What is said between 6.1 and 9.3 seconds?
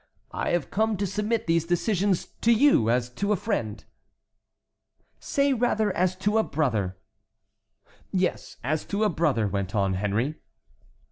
to a brother." "Yes, as to a